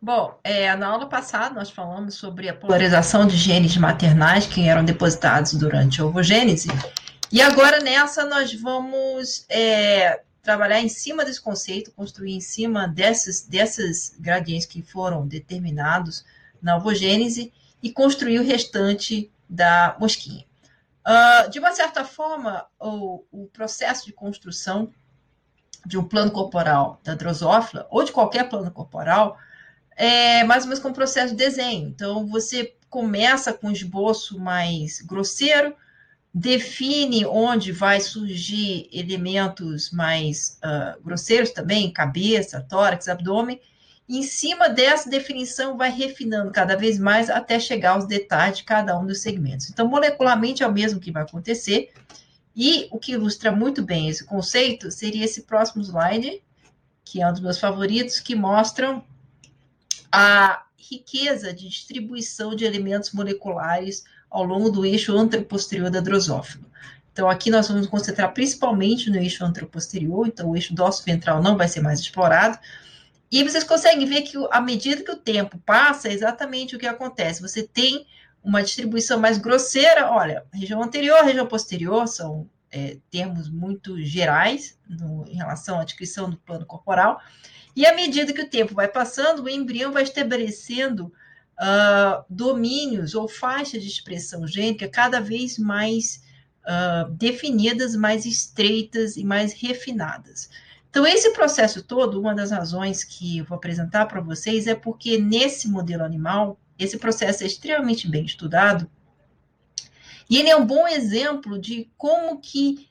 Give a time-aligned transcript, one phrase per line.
[0.00, 4.84] Bom, é, na aula passada nós falamos sobre a polarização de genes maternais que eram
[4.84, 6.68] depositados durante a ovogênese,
[7.32, 13.42] e agora nessa nós vamos é, trabalhar em cima desse conceito, construir em cima desses,
[13.42, 16.24] desses gradientes que foram determinados
[16.62, 17.52] na ovogênese
[17.82, 20.44] e construir o restante da mosquinha.
[21.06, 24.90] Uh, de uma certa forma, o, o, processo de construção
[25.84, 29.38] de um plano corporal da drosófila, ou de qualquer plano corporal,
[29.98, 31.88] é mais ou menos como processo de desenho.
[31.88, 35.74] Então, você começa com um esboço mais grosseiro,
[36.32, 43.60] define onde vai surgir elementos mais uh, grosseiros também, cabeça, tórax, abdômen,
[44.08, 48.64] e em cima dessa definição vai refinando cada vez mais até chegar aos detalhes de
[48.64, 49.68] cada um dos segmentos.
[49.68, 51.90] Então, molecularmente é o mesmo que vai acontecer,
[52.54, 56.40] e o que ilustra muito bem esse conceito seria esse próximo slide,
[57.04, 59.04] que é um dos meus favoritos, que mostram
[60.10, 66.64] a riqueza de distribuição de elementos moleculares ao longo do eixo anteroposterior da drosófila.
[67.12, 71.66] Então, aqui nós vamos concentrar principalmente no eixo anteroposterior, então o eixo ventral não vai
[71.66, 72.58] ser mais explorado.
[73.30, 76.86] E vocês conseguem ver que, à medida que o tempo passa, é exatamente o que
[76.86, 77.42] acontece.
[77.42, 78.06] Você tem
[78.42, 80.10] uma distribuição mais grosseira.
[80.10, 86.30] Olha, região anterior, região posterior são é, termos muito gerais no, em relação à descrição
[86.30, 87.20] do plano corporal.
[87.78, 91.12] E à medida que o tempo vai passando, o embrião vai estabelecendo
[91.60, 96.20] uh, domínios ou faixas de expressão gênica cada vez mais
[96.64, 100.50] uh, definidas, mais estreitas e mais refinadas.
[100.90, 105.16] Então, esse processo todo, uma das razões que eu vou apresentar para vocês é porque
[105.16, 108.90] nesse modelo animal, esse processo é extremamente bem estudado
[110.28, 112.87] e ele é um bom exemplo de como que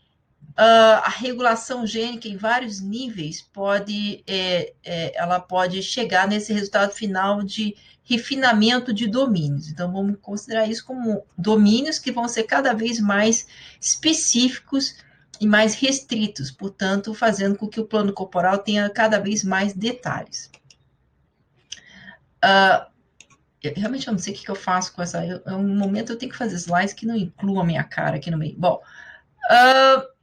[0.58, 6.92] uh, a regulação gênica em vários níveis pode, é, é, ela pode chegar nesse resultado
[6.94, 9.70] final de refinamento de domínios.
[9.70, 13.48] Então, vamos considerar isso como domínios que vão ser cada vez mais
[13.80, 14.96] específicos
[15.40, 20.50] e mais restritos, portanto, fazendo com que o plano corporal tenha cada vez mais detalhes.
[22.44, 22.88] Uh,
[23.62, 25.24] eu, realmente eu não sei o que, que eu faço com essa.
[25.24, 28.32] Eu, um momento eu tenho que fazer slides que não incluam a minha cara aqui
[28.32, 28.56] no meio.
[28.58, 28.82] Bom,
[29.52, 30.17] uh,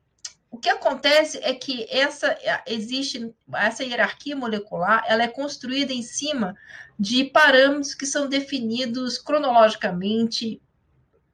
[0.54, 6.56] o que acontece é que essa existe essa hierarquia molecular, ela é construída em cima
[6.96, 10.62] de parâmetros que são definidos cronologicamente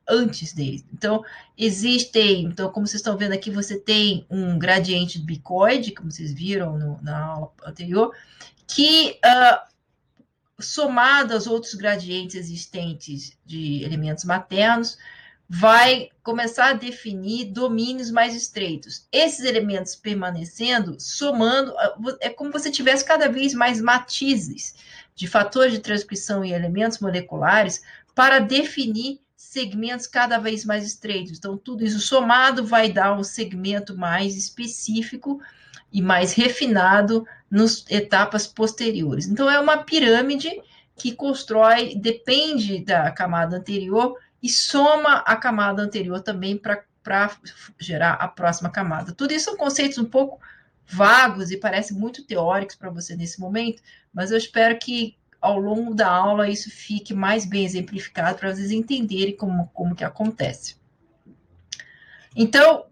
[0.09, 0.87] antes deles.
[0.91, 1.23] Então,
[1.57, 6.79] existem, então, como vocês estão vendo aqui, você tem um gradiente bicoide, como vocês viram
[6.79, 8.17] no, na aula anterior,
[8.67, 14.97] que uh, somado aos outros gradientes existentes de elementos maternos,
[15.53, 19.09] vai começar a definir domínios mais estreitos.
[19.11, 21.75] Esses elementos permanecendo, somando,
[22.21, 24.77] é como se tivesse cada vez mais matizes
[25.13, 27.83] de fatores de transcrição e elementos moleculares
[28.15, 31.39] para definir segmentos cada vez mais estreitos.
[31.39, 35.41] Então, tudo isso somado vai dar um segmento mais específico
[35.93, 39.27] e mais refinado nas etapas posteriores.
[39.27, 40.63] Então, é uma pirâmide
[40.95, 46.85] que constrói, depende da camada anterior, e soma a camada anterior também para
[47.79, 49.13] gerar a próxima camada.
[49.13, 50.41] Tudo isso são conceitos um pouco
[50.87, 55.95] vagos e parecem muito teóricos para você nesse momento, mas eu espero que ao longo
[55.95, 60.77] da aula isso fique mais bem exemplificado para vocês entenderem como, como que acontece.
[62.37, 62.87] Então,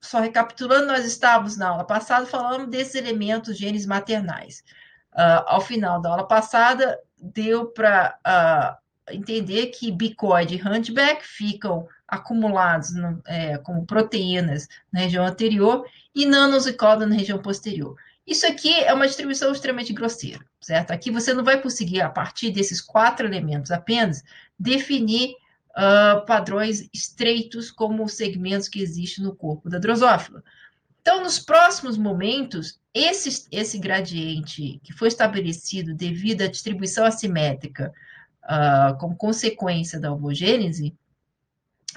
[0.00, 4.62] só recapitulando, nós estávamos na aula passada falando desses elementos genes maternais.
[5.14, 11.86] Uh, ao final da aula passada, deu para uh, entender que bicoide e hunchback ficam
[12.06, 17.96] acumulados no, é, como proteínas na região anterior e nanosicóida na região posterior.
[18.26, 20.92] Isso aqui é uma distribuição extremamente grosseira, certo?
[20.92, 24.22] Aqui você não vai conseguir, a partir desses quatro elementos apenas,
[24.58, 25.34] definir
[25.72, 30.42] uh, padrões estreitos como os segmentos que existem no corpo da drosófila.
[31.02, 37.92] Então, nos próximos momentos, esse, esse gradiente que foi estabelecido devido à distribuição assimétrica
[38.44, 40.96] uh, como consequência da homogênese,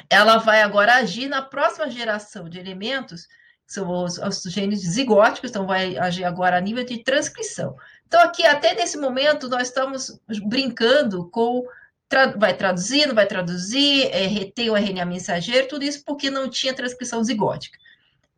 [0.10, 3.26] ela vai agora agir na próxima geração de elementos,
[3.66, 7.76] que são os, os genes zigóticos, então vai agir agora a nível de transcrição.
[8.08, 11.66] Então, aqui, até nesse momento, nós estamos brincando com
[12.10, 16.50] Tra vai traduzir, não vai traduzir, é, reter o RNA mensageiro, tudo isso porque não
[16.50, 17.78] tinha transcrição zigótica.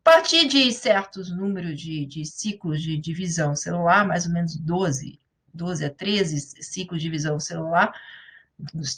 [0.00, 5.20] A partir de certos números de, de ciclos de divisão celular, mais ou menos 12,
[5.54, 7.92] 12 a 13 ciclos de divisão celular,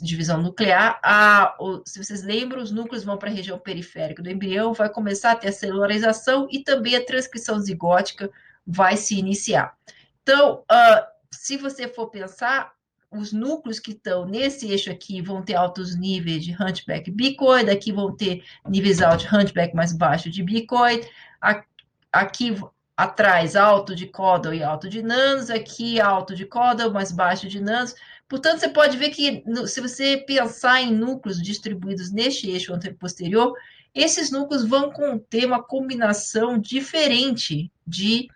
[0.01, 4.31] divisão nuclear, a, o, se vocês lembram, os núcleos vão para a região periférica do
[4.31, 8.31] embrião, vai começar a ter a celularização e também a transcrição zigótica
[8.67, 9.77] vai se iniciar.
[10.23, 12.73] Então, uh, se você for pensar,
[13.11, 17.93] os núcleos que estão nesse eixo aqui vão ter altos níveis de hunchback bicoid, aqui
[17.93, 21.07] vão ter níveis altos de hunchback mais baixo de bicoid,
[22.11, 22.57] aqui
[23.03, 27.61] atrás alto de caudal e alto de nanos, aqui alto de caudal mais baixo de
[27.61, 27.95] nanos.
[28.29, 33.55] Portanto, você pode ver que se você pensar em núcleos distribuídos neste eixo anterior-posterior,
[33.95, 38.29] esses núcleos vão conter uma combinação diferente de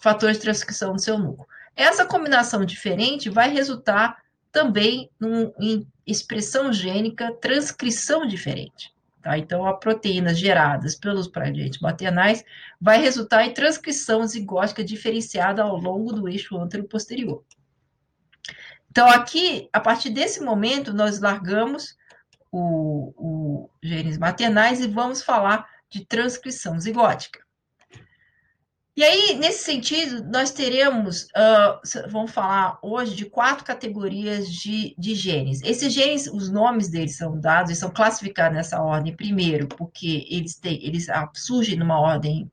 [0.00, 1.46] fatores de transcrição no seu núcleo.
[1.76, 8.92] Essa combinação diferente vai resultar também num, em expressão gênica, transcrição diferente.
[9.22, 9.38] Tá?
[9.38, 12.44] Então, a proteínas geradas pelos pradientes maternais
[12.80, 17.44] vai resultar em transcrição zigótica diferenciada ao longo do eixo antero-posterior.
[18.90, 21.96] Então, aqui, a partir desse momento, nós largamos
[22.50, 27.41] o genes maternais e vamos falar de transcrição zigótica.
[28.94, 35.14] E aí, nesse sentido, nós teremos, uh, vamos falar hoje de quatro categorias de, de
[35.14, 35.62] genes.
[35.62, 40.56] Esses genes, os nomes deles são dados e são classificados nessa ordem, primeiro, porque eles,
[40.56, 42.52] têm, eles surgem numa ordem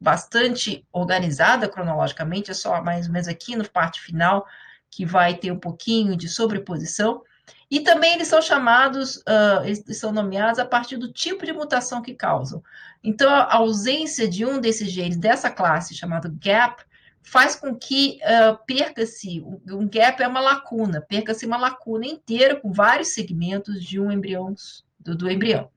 [0.00, 4.46] bastante organizada cronologicamente, é só mais ou menos aqui no parte final
[4.88, 7.22] que vai ter um pouquinho de sobreposição.
[7.68, 12.00] E também eles são chamados, uh, eles são nomeados a partir do tipo de mutação
[12.00, 12.62] que causam.
[13.06, 16.82] Então, a ausência de um desses genes dessa classe, chamado GAP,
[17.22, 22.72] faz com que uh, perca-se, um gap é uma lacuna, perca-se uma lacuna inteira com
[22.72, 24.52] vários segmentos de um embrião,
[24.98, 25.70] do, do embrião.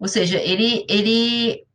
[0.00, 1.66] Ou seja, ele, ele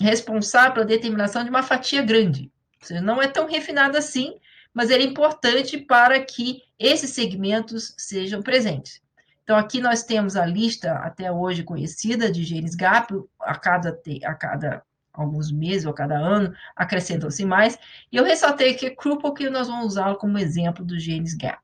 [0.00, 2.48] é responsável pela determinação de uma fatia grande.
[2.80, 4.36] Seja, não é tão refinado assim,
[4.72, 9.02] mas ele é importante para que esses segmentos sejam presentes.
[9.46, 14.34] Então, aqui nós temos a lista até hoje conhecida de genes GAP, a cada, a
[14.34, 14.82] cada
[15.12, 17.78] alguns meses ou a cada ano acrescentam-se mais,
[18.10, 21.62] e eu ressaltei aqui CRU porque nós vamos usá-lo como exemplo dos genes GAP.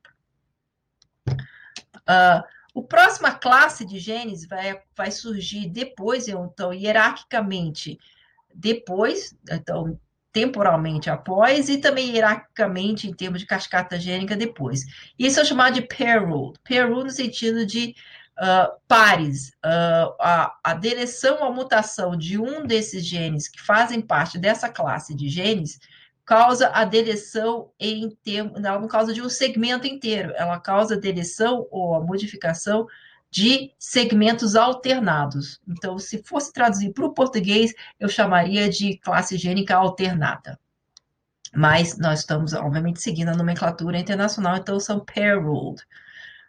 [1.28, 2.40] Uh,
[2.72, 7.98] o próxima classe de genes vai, vai surgir depois, então, hierarquicamente,
[8.54, 9.98] depois, então,
[10.32, 14.84] temporalmente após e também hierarquicamente em termos de cascata gênica depois.
[15.18, 16.54] Isso é chamado de pair rule.
[16.66, 17.94] Pair rule no sentido de
[18.38, 19.50] uh, pares.
[19.64, 25.14] Uh, a, a deleção ou mutação de um desses genes que fazem parte dessa classe
[25.14, 25.78] de genes
[26.24, 31.66] causa a deleção em termos, não causa de um segmento inteiro, ela causa a deleção
[31.70, 32.86] ou a modificação
[33.32, 35.58] de segmentos alternados.
[35.66, 40.60] Então, se fosse traduzir para o português, eu chamaria de classe gênica alternada.
[41.54, 45.82] Mas nós estamos, obviamente, seguindo a nomenclatura internacional, então são pair-ruled.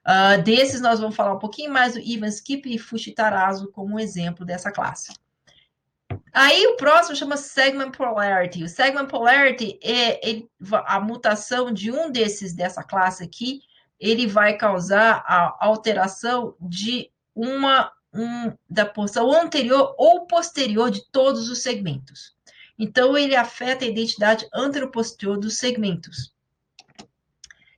[0.05, 4.45] Uh, desses, nós vamos falar um pouquinho mais do Ivan Skip e Fushitarazu como exemplo
[4.45, 5.13] dessa classe.
[6.33, 8.61] Aí o próximo chama segment polarity.
[8.61, 10.43] O segment polarity é, é
[10.85, 13.61] a mutação de um desses dessa classe aqui
[13.99, 21.49] ele vai causar a alteração de uma um, da porção anterior ou posterior de todos
[21.49, 22.33] os segmentos.
[22.77, 26.33] Então, ele afeta a identidade anteroposterior dos segmentos.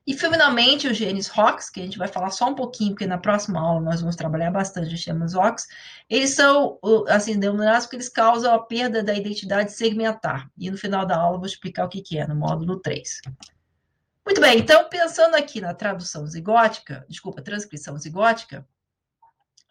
[0.07, 3.17] E, finalmente, os genes ROX, que a gente vai falar só um pouquinho, porque na
[3.17, 5.65] próxima aula nós vamos trabalhar bastante os genes ROX,
[6.07, 6.77] eles são,
[7.07, 10.49] assim, denominados porque eles causam a perda da identidade segmentar.
[10.57, 13.21] E no final da aula eu vou explicar o que, que é, no módulo 3.
[14.25, 18.67] Muito bem, então, pensando aqui na tradução zigótica, desculpa, transcrição zigótica,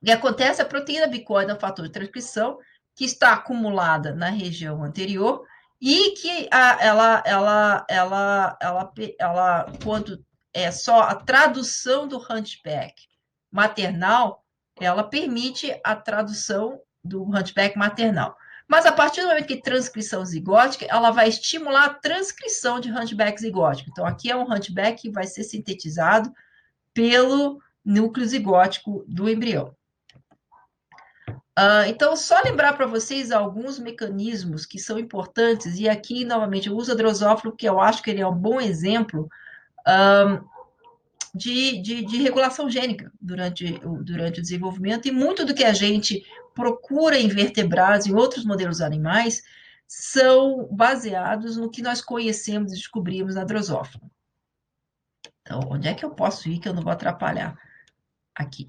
[0.01, 0.63] o que acontece?
[0.63, 2.59] A proteína bicoide é um fator de transcrição
[2.95, 5.45] que está acumulada na região anterior
[5.81, 12.95] e que a, ela, ela, ela, ela, ela, quando é só a tradução do hunchback
[13.51, 14.45] maternal,
[14.81, 18.37] ela permite a tradução do hunchback maternal.
[18.69, 23.41] Mas a partir do momento que transcrição zigótica, ela vai estimular a transcrição de hunchback
[23.41, 23.91] zigótico.
[23.91, 26.33] Então, aqui é um hunchback que vai ser sintetizado
[26.95, 29.75] pelo núcleo zigótico do embrião.
[31.57, 36.75] Uh, então, só lembrar para vocês alguns mecanismos que são importantes, e aqui, novamente, eu
[36.75, 39.29] uso a drosófilo, que eu acho que ele é um bom exemplo
[41.35, 46.25] de, de, de, regulação gênica durante, durante o desenvolvimento, e muito do que a gente
[46.55, 49.43] procura em vertebrados, em outros modelos animais,
[49.87, 54.11] são baseados no que nós conhecemos e descobrimos na drosófila.
[55.43, 57.55] Então, onde é que eu posso ir que eu não vou atrapalhar?
[58.35, 58.67] Aqui.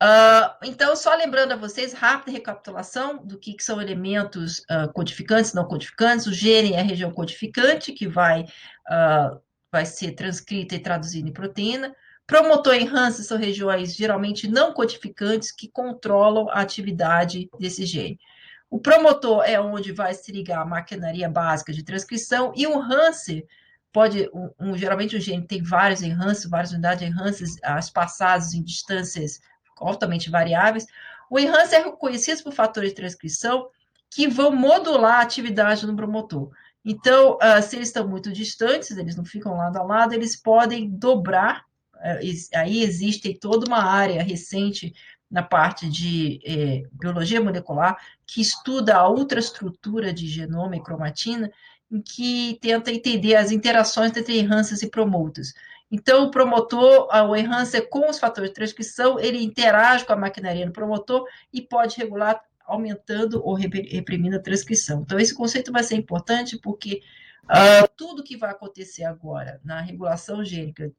[0.00, 5.52] Uh, então, só lembrando a vocês, rápida recapitulação do que, que são elementos uh, codificantes,
[5.52, 6.26] não codificantes.
[6.26, 9.40] O gene é a região codificante, que vai, uh,
[9.72, 11.94] vai ser transcrita e traduzida em proteína.
[12.28, 18.20] Promotor e enhancer são regiões geralmente não codificantes que controlam a atividade desse gene.
[18.68, 23.46] O promotor é onde vai se ligar a maquinaria básica de transcrição e o enhancer
[23.90, 28.52] pode, um, um, geralmente o gene tem vários enhances, várias unidades de enhances, as passadas
[28.52, 29.40] em distâncias
[29.78, 30.86] altamente variáveis.
[31.30, 33.70] O enhance é reconhecido por fatores de transcrição
[34.10, 36.50] que vão modular a atividade no promotor.
[36.84, 40.90] Então, uh, se eles estão muito distantes, eles não ficam lado a lado, eles podem
[40.90, 41.67] dobrar.
[41.98, 44.94] Uh, aí existe toda uma área recente
[45.30, 51.50] na parte de eh, biologia molecular que estuda a ultraestrutura de genoma e cromatina,
[51.90, 55.52] em que tenta entender as interações entre enhancers e promoters.
[55.90, 60.66] Então, o promotor, o enhancer com os fatores de transcrição, ele interage com a maquinaria
[60.66, 65.00] do promotor e pode regular aumentando ou reprimindo a transcrição.
[65.00, 67.00] Então, esse conceito vai ser importante porque
[67.44, 70.92] uh, tudo que vai acontecer agora na regulação gênica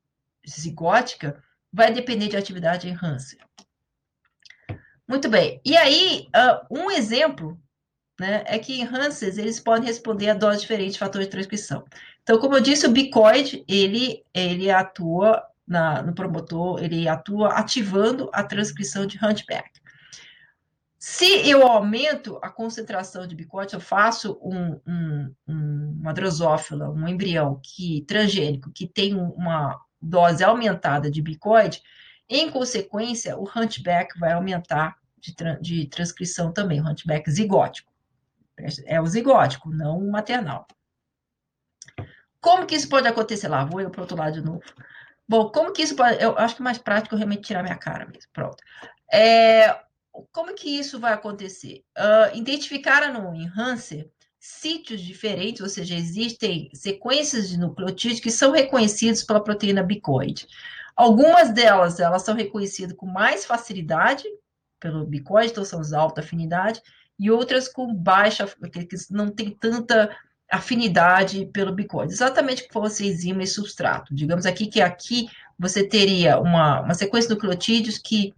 [0.48, 1.42] zigótica
[1.72, 3.40] vai depender de atividade enhancer.
[5.08, 5.60] Muito bem.
[5.66, 7.60] E aí, uh, um exemplo
[8.20, 11.86] né, é que enhancers eles podem responder a doses diferentes de fatores de transcrição.
[12.22, 18.30] Então, como eu disse, o bicoid ele, ele atua na, no promotor, ele atua ativando
[18.34, 19.80] a transcrição de hunchback.
[20.98, 27.08] Se eu aumento a concentração de bicote, eu faço um, um, um, uma drosófila, um
[27.08, 31.82] embrião que transgênico, que tem uma dose aumentada de bicoide,
[32.30, 37.92] em consequência, o hunchback vai aumentar de, de transcrição também, o hunchback zigótico.
[38.86, 40.68] É o zigótico, não o maternal.
[42.42, 43.66] Como que isso pode acontecer lá?
[43.66, 44.62] Vou eu para o outro lado de novo.
[45.28, 46.22] Bom, como que isso pode.
[46.22, 48.30] Eu acho que é mais prático eu realmente tirar minha cara mesmo.
[48.34, 48.58] Pronto.
[49.12, 49.80] É,
[50.32, 51.84] como que isso vai acontecer?
[51.98, 59.24] Uh, identificaram no Enhancer sítios diferentes, ou seja, existem sequências de nucleotídeos que são reconhecidos
[59.24, 60.48] pela proteína bicoide.
[60.96, 64.24] Algumas delas, elas são reconhecidas com mais facilidade
[64.80, 66.82] pelo bicoide, então são de alta afinidade,
[67.20, 70.16] e outras com baixa, que não tem tanta
[70.50, 72.14] afinidade pelo bicoide.
[72.14, 74.16] Exatamente como fosse enzima e substrato.
[74.16, 75.28] Digamos aqui que aqui
[75.58, 78.34] você teria uma, uma sequência de nucleotídeos que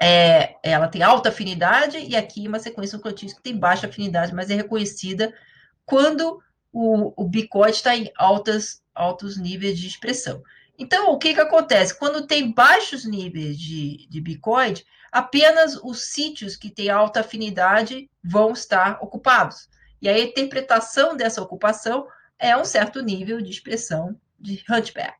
[0.00, 4.50] é, ela tem alta afinidade, e aqui uma sequência nucleotídea que tem baixa afinidade, mas
[4.50, 5.34] é reconhecida
[5.84, 6.40] quando
[6.72, 7.30] o, o
[7.68, 10.42] está em altas, altos níveis de expressão.
[10.78, 11.98] Então, o que, que acontece?
[11.98, 18.52] Quando tem baixos níveis de, de bicoide, apenas os sítios que têm alta afinidade vão
[18.52, 19.68] estar ocupados.
[20.00, 22.06] E a interpretação dessa ocupação
[22.38, 25.17] é um certo nível de expressão de hunchback.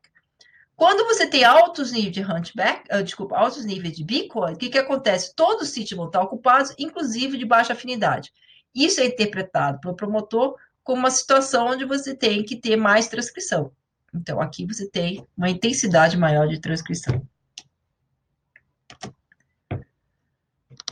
[0.79, 4.69] Quando você tem altos níveis de hunchback, uh, desculpa, altos níveis de Bitcoin, o que,
[4.69, 5.35] que acontece?
[5.35, 8.33] Todos os sítios vão estar ocupados, inclusive de baixa afinidade.
[8.73, 10.55] Isso é interpretado pelo promotor
[10.85, 13.73] como uma situação onde você tem que ter mais transcrição.
[14.15, 17.27] Então, aqui você tem uma intensidade maior de transcrição.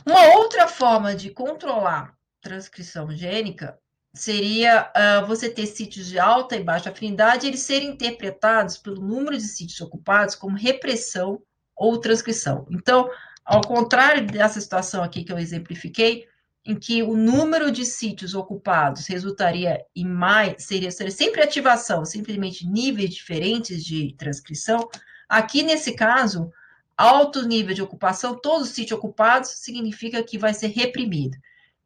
[0.05, 3.79] Uma outra forma de controlar transcrição gênica
[4.13, 9.37] seria uh, você ter sítios de alta e baixa afinidade, eles serem interpretados pelo número
[9.37, 11.41] de sítios ocupados como repressão
[11.75, 12.65] ou transcrição.
[12.71, 13.09] Então,
[13.45, 16.27] ao contrário dessa situação aqui que eu exemplifiquei,
[16.65, 22.67] em que o número de sítios ocupados resultaria em mais, seria, seria sempre ativação, simplesmente
[22.67, 24.89] níveis diferentes de transcrição,
[25.29, 26.51] aqui nesse caso,
[26.97, 31.37] alto nível de ocupação, todos os sítios ocupados, significa que vai ser reprimido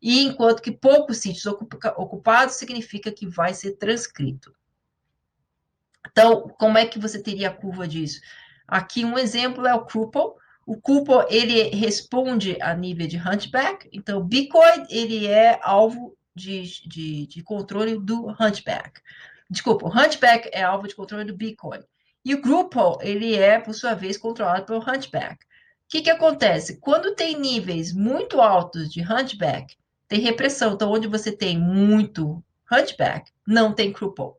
[0.02, 4.54] e enquanto que poucos sítios ocupados significa que vai ser transcrito.
[6.10, 8.20] Então, como é que você teria a curva disso?
[8.68, 10.36] Aqui um exemplo é o Kruppel.
[10.66, 16.88] O Kruppel, ele responde a nível de hunchback, então o bicoid, ele é alvo de,
[16.88, 19.02] de, de controle do hunchback.
[19.50, 21.86] Desculpa, o hunchback é alvo de controle do bicoid.
[22.24, 25.44] E o Gruppel, ele é, por sua vez, controlado pelo hunchback.
[25.44, 25.48] O
[25.90, 26.80] que, que acontece?
[26.80, 29.76] Quando tem níveis muito altos de hunchback
[30.12, 30.74] tem repressão.
[30.74, 34.38] Então, onde você tem muito hunchback, não tem Kruppel.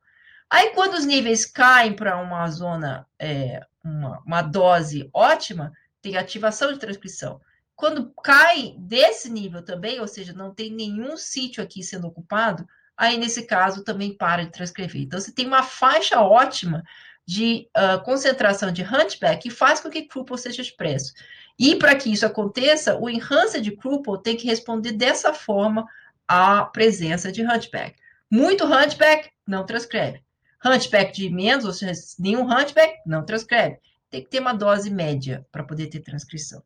[0.51, 6.75] Aí, quando os níveis caem para uma zona, é, uma, uma dose ótima, tem ativação
[6.75, 7.41] de transcrição.
[7.75, 13.17] Quando cai desse nível também, ou seja, não tem nenhum sítio aqui sendo ocupado, aí
[13.17, 15.01] nesse caso também para de transcrever.
[15.01, 16.85] Então, você tem uma faixa ótima
[17.27, 21.13] de uh, concentração de hunchback que faz com que Kruppel seja expresso.
[21.59, 25.87] E para que isso aconteça, o enhancer de Kruppel tem que responder dessa forma
[26.27, 27.97] à presença de hunchback.
[28.31, 30.23] Muito hunchback, não transcreve.
[30.65, 33.79] Hunchback de menos, ou seja, nenhum hunchback, não transcreve.
[34.09, 36.63] Tem que ter uma dose média para poder ter transcrição.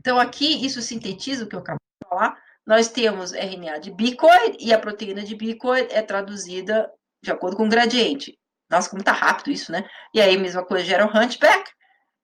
[0.00, 2.42] Então, aqui, isso sintetiza o que eu acabei de falar.
[2.66, 6.90] Nós temos RNA de bicoid e a proteína de bicoid é traduzida
[7.22, 8.38] de acordo com o gradiente.
[8.68, 9.88] Nossa, como tá rápido isso, né?
[10.14, 11.70] E aí, mesma coisa, gera um hunchback.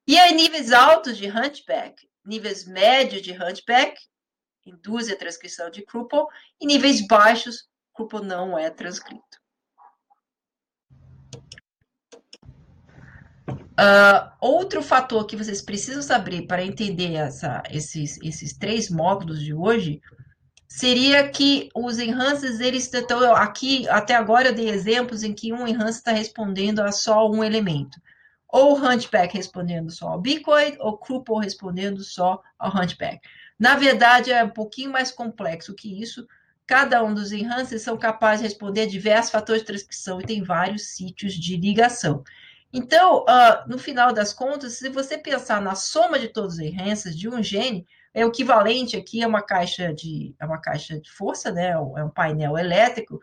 [0.06, 3.98] E aí, níveis altos de hunchback, níveis médios de hunchback,
[4.64, 6.26] induzem a transcrição de Kruppel,
[6.60, 9.22] e níveis baixos, Crupo não é transcrito.
[13.48, 19.52] Uh, outro fator que vocês precisam saber para entender essa, esses, esses três módulos de
[19.52, 20.00] hoje
[20.76, 25.66] seria que os enhances, eles estão aqui, até agora eu dei exemplos em que um
[25.66, 27.98] enhance está respondendo a só um elemento.
[28.46, 33.26] Ou o Hunchback respondendo só ao Bicoid, ou Crupo respondendo só ao Hunchback.
[33.58, 36.26] Na verdade, é um pouquinho mais complexo que isso.
[36.66, 40.42] Cada um dos enhances são capazes de responder a diversos fatores de transcrição e tem
[40.42, 42.22] vários sítios de ligação.
[42.70, 47.16] Então, uh, no final das contas, se você pensar na soma de todos os enhances
[47.16, 51.12] de um gene, é o equivalente aqui a uma caixa de, é uma caixa de
[51.12, 51.72] força, né?
[51.72, 53.20] É um painel elétrico.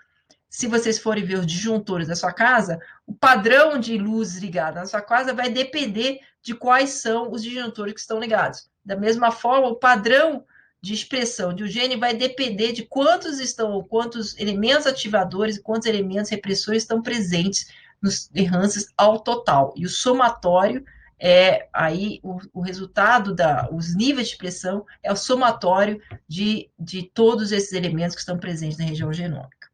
[0.48, 4.86] Se vocês forem ver os disjuntores da sua casa, o padrão de luz ligada na
[4.86, 8.70] sua casa vai depender de quais são os disjuntores que estão ligados.
[8.86, 10.46] Da mesma forma, o padrão
[10.80, 15.88] de expressão de um gene vai depender de quantos estão, quantos elementos ativadores e quantos
[15.88, 17.66] elementos repressores estão presentes
[18.00, 19.74] nos errances ao total.
[19.76, 20.86] E o somatório
[21.25, 27.03] é aí o, o resultado da os níveis de expressão é o somatório de, de
[27.03, 29.70] todos esses elementos que estão presentes na região genômica.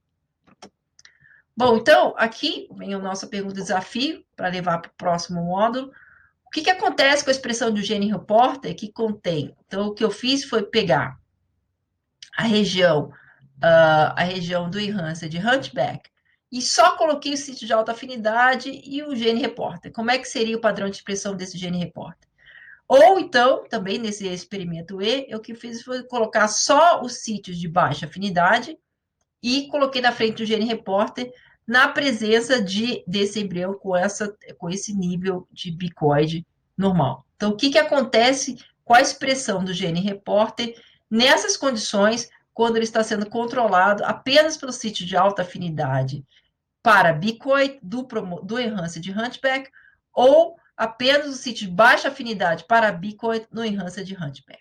[1.58, 5.92] Bom, então aqui vem a nossa pergunta desafio para levar para o próximo módulo.
[6.46, 9.56] O que, que acontece com a expressão do gene reporter que contém?
[9.66, 11.20] Então, o que eu fiz foi pegar
[12.38, 13.06] a região,
[13.58, 16.09] uh, a região do enhancer de Hunchback,
[16.52, 19.92] e só coloquei o sítio de alta afinidade e o gene repórter.
[19.92, 22.28] Como é que seria o padrão de expressão desse gene repórter?
[22.88, 27.68] Ou então, também nesse experimento E, o que fiz foi colocar só os sítios de
[27.68, 28.76] baixa afinidade
[29.44, 31.32] e coloquei na frente do gene repórter
[31.68, 36.44] na presença de, desse embrião com, essa, com esse nível de bicoide
[36.76, 37.24] normal.
[37.36, 40.74] Então, o que, que acontece com a expressão do gene repórter
[41.08, 42.28] nessas condições
[42.60, 46.26] quando ele está sendo controlado apenas pelo sítio de alta afinidade
[46.84, 48.06] para bicoid do,
[48.44, 49.72] do enhancer de Hunchback
[50.14, 54.60] ou apenas o sítio de baixa afinidade para bicoid no enhancer de Hunchback.